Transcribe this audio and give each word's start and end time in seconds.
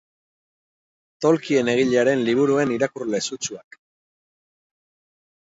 Tolkien 1.25 1.69
egilearen 1.73 2.23
liburuen 2.31 2.73
irakurle 2.77 3.21
sutsuak. 3.29 3.79